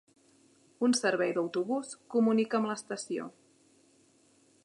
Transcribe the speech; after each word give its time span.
Un 0.87 0.95
servei 0.99 1.33
d'autobús 1.35 1.93
comunica 2.15 2.59
amb 2.61 2.71
l'estació. 2.71 3.31